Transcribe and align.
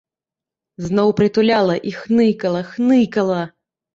Зноў 0.85 1.11
прытуляла 1.19 1.75
і 1.91 1.93
хныкала, 1.99 2.61
хныкала. 2.71 3.41